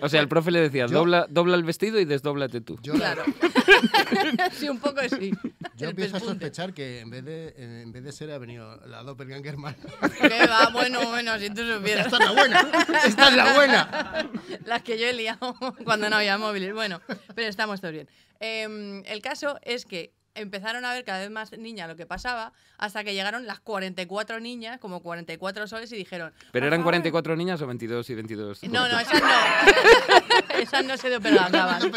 [0.00, 2.78] o sea, el profe le decía, dobla, dobla el vestido y desdóblate tú.
[2.82, 3.24] Yo, la- Claro.
[4.52, 5.32] sí, un poco sí.
[5.78, 8.38] Yo El empiezo a sospechar que en vez de, en, en vez de ser ha
[8.38, 9.76] venido la doppelganger mal.
[10.20, 10.68] ¿Qué va?
[10.72, 12.06] Bueno, bueno, si tú supieras.
[12.06, 12.60] ¡Esta es la buena!
[13.04, 14.30] ¡Esta es la buena!
[14.66, 16.74] Las que yo he liado cuando no había móviles.
[16.74, 17.00] Bueno,
[17.34, 18.08] pero estamos todos bien.
[18.40, 22.52] Em, el caso es que empezaron a ver cada vez más niñas lo que pasaba,
[22.76, 26.32] hasta que llegaron las 44 niñas, como 44 soles, y dijeron...
[26.38, 26.84] ¿Pero "Por eran favor".
[26.92, 28.62] 44 niñas o 22 y 22?
[28.64, 29.28] No, no, esas no.
[30.60, 31.90] esas no se doppelgangaban.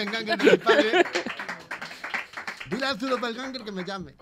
[2.72, 4.16] Dile a tu doppelganger que me llame.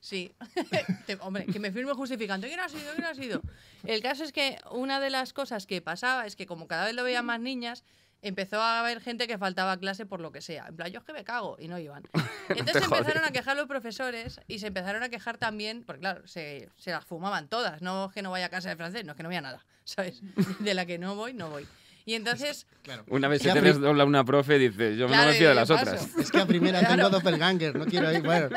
[0.00, 0.34] Sí.
[1.20, 2.46] Hombre, que me firme justificando.
[2.46, 2.92] ¿Quién ha sido?
[2.94, 3.42] ¿Quién ha sido?
[3.84, 6.94] El caso es que una de las cosas que pasaba es que como cada vez
[6.94, 7.84] lo veían más niñas,
[8.22, 10.66] empezó a haber gente que faltaba a clase por lo que sea.
[10.68, 12.02] En plan, yo es que me cago y no iban.
[12.48, 16.70] Entonces empezaron a quejar los profesores y se empezaron a quejar también, porque claro, se,
[16.78, 17.82] se las fumaban todas.
[17.82, 19.64] No es que no vaya a casa de francés, no es que no había nada,
[19.84, 20.22] ¿sabes?
[20.60, 21.66] De la que no voy, no voy.
[22.04, 23.04] Y entonces, Claro.
[23.08, 25.30] Una vez Es que que a tienes pri- dobla una profe, dice, yo Claro, no
[25.30, 25.82] me fío de las paso.
[25.82, 26.16] otras.
[26.18, 26.96] Es que a primera Claro.
[26.96, 28.22] tengo doppelganger, no quiero ir.
[28.22, 28.48] Bueno,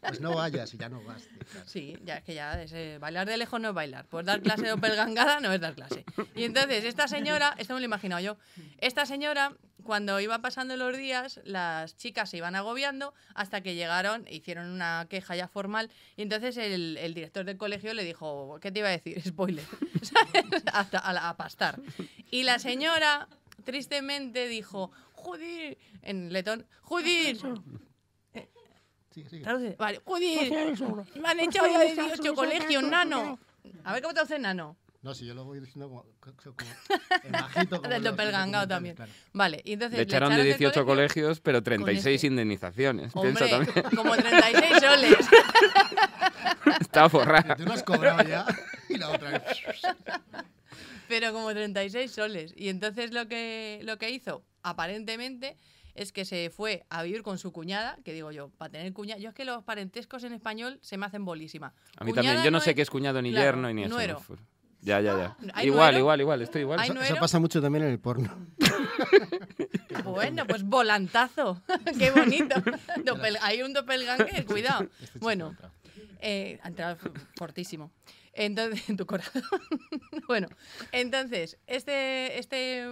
[0.00, 1.22] pues no vayas y ya no vas.
[1.28, 1.66] tío, claro.
[1.68, 4.06] Sí, ya es que ya es, eh, bailar de lejos no es bailar.
[4.08, 6.04] Pues dar clase de doppelgangada no es dar clase.
[6.34, 8.38] Y entonces esta señora, esto me lo he imaginado yo,
[8.78, 9.52] esta señora,
[9.84, 14.68] cuando iban pasando los días, las chicas se iban agobiando hasta que llegaron, e hicieron
[14.68, 18.80] una queja ya formal y entonces el, el director del colegio le dijo, ¿qué te
[18.80, 19.22] iba a decir?
[19.24, 19.64] Spoiler.
[20.72, 21.80] Hasta a, pastar.
[22.30, 23.28] Y la señora,
[23.64, 27.36] tristemente, dijo, joder, en letón, joder,
[29.14, 29.42] Sí, sí.
[29.42, 29.76] Traduce.
[29.78, 30.50] Vale, joder,
[31.20, 33.38] me han echado ya de 18 colegios, nano.
[33.84, 34.76] A ver cómo te hace nano.
[35.04, 36.70] No, si yo lo voy diciendo como, co- co- como
[37.24, 37.76] en bajito.
[37.76, 38.96] como Del documentales, también.
[38.96, 39.12] claro.
[39.34, 40.86] Vale, y entonces Le echaron de del 18 colegio.
[41.24, 42.26] colegios, pero 36 este.
[42.26, 43.12] indemnizaciones.
[43.12, 43.84] Piensa Hombre, también.
[43.94, 45.16] como 36 soles.
[46.80, 47.54] Está forrada.
[47.54, 48.46] Tú no has cobrado ya.
[48.88, 49.44] Y la otra.
[51.08, 52.54] pero como 36 soles.
[52.56, 55.56] Y entonces lo que, lo que hizo, aparentemente,
[55.94, 59.20] es que se fue a vivir con su cuñada, que digo yo, para tener cuñada.
[59.20, 61.74] Yo es que los parentescos en español se me hacen bolísima.
[61.98, 62.44] A mí Cuñada también.
[62.44, 63.94] Yo no sé qué es cuñado ni Claro, yerno ni eso.
[63.94, 64.22] nuero.
[64.28, 64.53] no.
[64.84, 65.36] Ya, ya, ya.
[65.54, 65.98] ¿Hay Igual, nuero?
[65.98, 66.42] igual, igual.
[66.42, 66.78] Estoy igual.
[66.78, 67.20] ¿Hay Eso, eso nuero?
[67.20, 68.30] pasa mucho también en el porno.
[70.04, 71.62] Bueno, pues volantazo.
[71.98, 72.56] Qué bonito.
[73.04, 74.88] Doppel- hay un doppelganger, cuidado.
[75.00, 75.56] Este Bueno,
[76.20, 76.96] eh, ha entrado
[77.36, 77.90] fortísimo.
[78.32, 79.42] Entonces, en tu corazón.
[80.26, 80.48] bueno,
[80.90, 82.86] entonces, este, este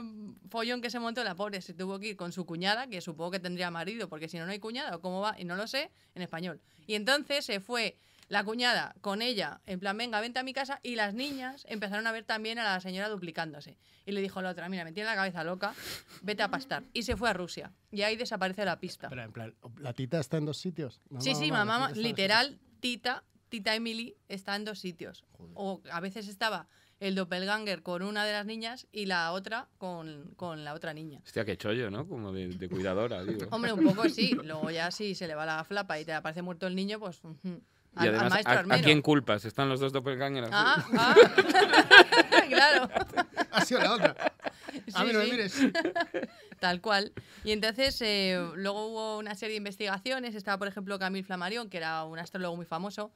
[0.49, 3.33] follón que se montó, la pobre se tuvo que ir con su cuñada, que supongo
[3.33, 5.67] que tendría marido, porque si no, no hay cuñada, o cómo va, y no lo
[5.67, 6.61] sé, en español.
[6.87, 7.97] Y entonces se fue
[8.29, 12.07] la cuñada con ella, en plan, venga, vente a mi casa, y las niñas empezaron
[12.07, 13.79] a ver también a la señora duplicándose.
[14.07, 15.75] Y le dijo a la otra, mira, me tiene la cabeza loca,
[16.23, 16.85] vete a pastar.
[16.93, 17.73] Y se fue a Rusia.
[17.91, 19.09] Y ahí desaparece la pista.
[19.09, 21.01] Pero en plan, ¿la tita está en dos sitios?
[21.19, 25.25] Sí, sí, la mamá, dos literal, Tita, Tita Emily está en dos sitios.
[25.55, 26.69] O a veces estaba
[27.01, 31.21] el doppelganger con una de las niñas y la otra con, con la otra niña.
[31.25, 32.09] Hostia, qué chollo, ¿no?
[32.09, 33.49] Como de, de cuidadora, digo.
[33.51, 34.33] Hombre, un poco sí.
[34.45, 37.23] Luego ya sí se le va la flapa y te aparece muerto el niño, pues
[37.25, 37.61] ujú.
[37.97, 39.45] Y al, al además, maestro ¿a, a quién culpas?
[39.45, 40.49] ¿Están los dos doppelgangers?
[40.51, 41.15] Ah, ah.
[42.49, 42.89] claro.
[43.51, 44.17] Ha sido la otra.
[44.95, 45.55] A Sí, mí no me mires.
[46.59, 47.13] Tal cual.
[47.45, 50.35] Y entonces eh, luego hubo una serie de investigaciones.
[50.35, 53.13] Estaba, por ejemplo, Camille Flammarion, que era un astrólogo muy famoso,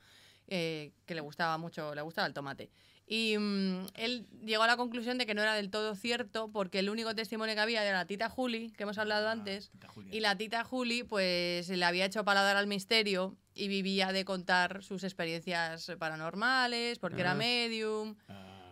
[0.49, 2.71] eh, que le gustaba mucho, le gustaba el tomate.
[3.09, 6.81] Y mm, él llegó a la conclusión de que no era del todo cierto, porque
[6.81, 9.71] el único testimonio que había era la tita Juli, que hemos hablado antes.
[10.11, 14.83] Y la tita Juli, pues le había hecho paladar al misterio y vivía de contar
[14.83, 17.37] sus experiencias paranormales, porque era Ah.
[17.37, 18.17] medium,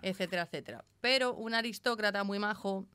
[0.03, 0.85] etcétera, etcétera.
[1.01, 2.87] Pero un aristócrata muy majo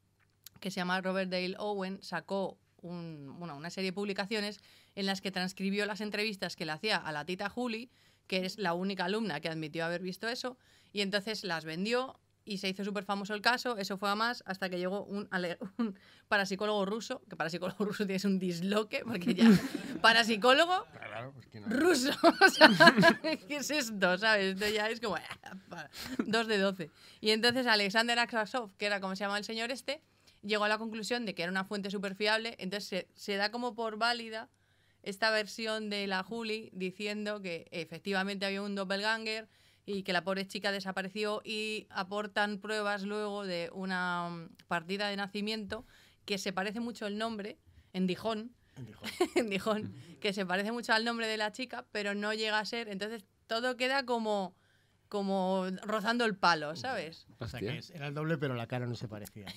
[0.59, 4.59] que se llama Robert Dale Owen sacó un- bueno, una serie de publicaciones
[4.95, 7.89] en las que transcribió las entrevistas que le hacía a la tita Julie,
[8.27, 10.57] que es la única alumna que admitió haber visto eso,
[10.91, 14.43] y entonces las vendió y se hizo súper famoso el caso, eso fue a más,
[14.47, 15.29] hasta que llegó un,
[15.77, 15.95] un
[16.27, 19.45] parapsicólogo ruso, que parapsicólogo ruso tienes un disloque, porque ya,
[20.01, 21.67] parapsicólogo Claro, pues no.
[21.67, 22.11] ruso.
[22.41, 22.69] O sea,
[23.47, 24.17] ¿qué es esto?
[24.17, 24.53] ¿Sabes?
[24.53, 25.17] Esto ya es como
[26.25, 26.89] dos de 12.
[27.21, 30.01] Y entonces Alexander Aksakov, que era como se llama el señor este,
[30.41, 32.55] llegó a la conclusión de que era una fuente súper fiable.
[32.57, 34.49] Entonces se, se da como por válida
[35.03, 39.47] esta versión de la Juli diciendo que efectivamente había un doppelganger
[39.91, 45.15] y que la pobre chica desapareció y aportan pruebas luego de una mm, partida de
[45.17, 45.83] nacimiento
[46.25, 47.57] que se parece mucho el nombre
[47.93, 48.51] en Dijon,
[48.85, 49.03] Dijo,
[49.35, 52.65] en Dijon, que se parece mucho al nombre de la chica, pero no llega a
[52.65, 52.87] ser.
[52.87, 54.55] Entonces todo queda como,
[55.09, 57.25] como rozando el palo, ¿sabes?
[57.39, 59.47] O sea, que es- era el doble, pero la cara no se parecía.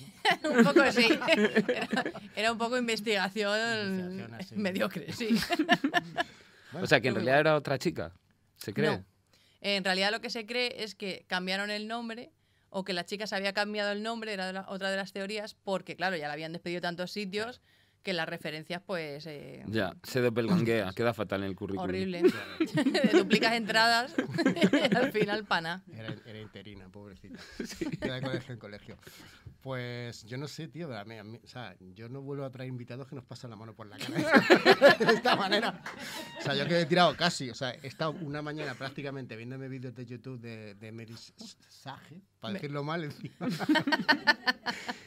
[0.41, 0.49] ¿no?
[0.57, 1.07] un poco sí.
[1.27, 2.03] Era,
[2.35, 3.55] era un poco investigación,
[3.87, 4.55] Investigación así.
[4.55, 5.29] mediocre, sí.
[6.81, 8.11] O sea, que en realidad era otra chica.
[8.57, 8.89] ¿Se cree?
[8.97, 9.05] No.
[9.65, 12.33] En realidad lo que se cree es que cambiaron el nombre
[12.69, 15.13] o que la chica se había cambiado el nombre, era de la- otra de las
[15.13, 17.61] teorías, porque claro, ya la habían despedido tantos sitios
[18.03, 19.25] que las referencias pues...
[19.27, 20.91] eh, Ya, se doppelganguea.
[20.93, 21.89] Queda fatal en el currículum.
[21.89, 22.21] Horrible.
[23.13, 24.13] Duplicas entradas
[24.95, 25.83] al final pana.
[25.91, 27.39] Era, era interina, pobrecita.
[28.05, 28.97] Iba de colegio en colegio.
[29.61, 32.43] Pues yo no sé, tío, pero a mí, a mí- o sea, yo no vuelvo
[32.43, 34.13] a traer invitados que nos pasan la mano por la cara
[34.99, 35.81] de esta manera.
[36.39, 39.69] O sea, yo que he tirado casi, o sea, he estado una mañana prácticamente viéndome
[39.69, 43.47] vídeos de YouTube de, de merisaje, para Me- decirlo mal encima.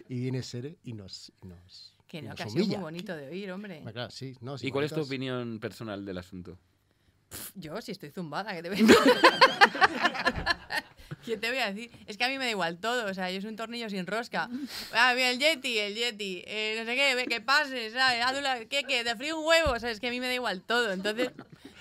[0.08, 3.28] y viene Sere y nos, y nos, Que no, que ha sido muy bonito de
[3.28, 3.82] oír, hombre.
[3.92, 6.56] Claro, sí, no, sí, ¿Y cuál es tu opinión personal del asunto?
[7.54, 8.78] Yo sí estoy zumbada, que te voy
[11.24, 11.90] ¿Qué te voy a decir?
[12.06, 14.06] Es que a mí me da igual todo, o sea, yo soy un tornillo sin
[14.06, 14.48] rosca.
[14.92, 18.24] Ah, mira, el Yeti, el Yeti, eh, no sé qué, ve, que pase, ¿sabes?
[18.70, 19.02] ¿Qué, qué?
[19.02, 19.72] ¿Te frío un huevo?
[19.72, 21.32] O sea, es que a mí me da igual todo, entonces...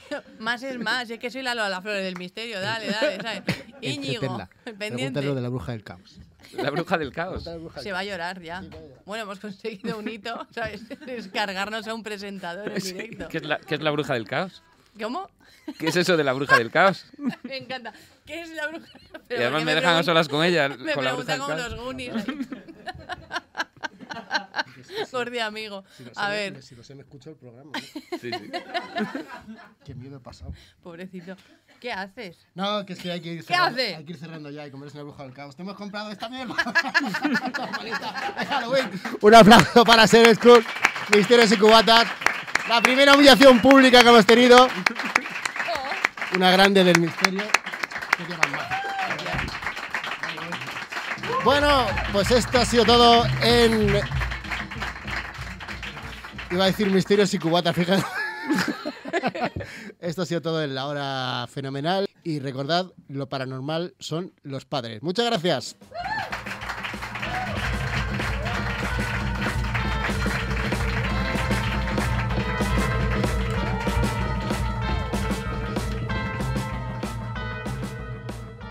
[0.39, 3.43] Más es más, es que soy la Lola Flores del misterio, dale, dale, ¿sabes?
[3.81, 5.21] Íñigo, pendiente.
[5.21, 6.19] De la bruja del caos.
[6.53, 7.49] La bruja del caos.
[7.81, 8.63] Se va a llorar ya.
[9.05, 10.87] Bueno, hemos conseguido un hito, ¿sabes?
[11.05, 13.27] Descargarnos a un presentador en directo.
[13.27, 14.63] ¿Qué es, la, qué es la bruja del caos?
[15.01, 15.29] ¿Cómo?
[15.79, 17.05] ¿Qué es eso de la bruja del caos?
[17.43, 17.91] Me encanta.
[18.25, 18.87] ¿Qué es la bruja?
[18.95, 21.37] Y Pero además porque me dejan a solas con ella, Me con la bruja preguntan
[21.37, 21.71] del como caos.
[21.71, 22.13] los Goonies.
[25.12, 25.84] Por de amigo.
[25.97, 27.71] Si sé, A me- ver, Si lo sé, me escucho el programa.
[27.73, 27.79] ¿no?
[28.21, 28.51] Sí, sí.
[29.86, 30.53] Qué miedo he pasado.
[30.84, 31.36] pobrecito.
[31.79, 32.38] ¿Qué haces?
[32.55, 33.95] No, que es que hay que ir ¿Qué cerrando, hace?
[33.95, 35.55] hay que ir cerrando ya y como eres una bruja del caos.
[35.55, 36.55] Te hemos comprado esta mierda.
[39.21, 40.65] Un aplauso para Ser School,
[41.15, 42.08] Misterios y Cubatas.
[42.69, 44.67] La primera humillación pública que hemos tenido.
[46.36, 47.43] Una grande del misterio.
[51.43, 53.99] Bueno, pues esto ha sido todo en.
[56.55, 58.01] Iba a decir misterios y cubatas, fíjate.
[59.99, 62.07] Esto ha sido todo en la hora fenomenal.
[62.23, 65.03] Y recordad, lo paranormal son los padres.
[65.03, 65.75] Muchas gracias.